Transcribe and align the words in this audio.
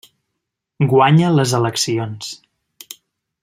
Guanya 0.93 1.29
les 1.35 1.53
eleccions. 1.59 2.33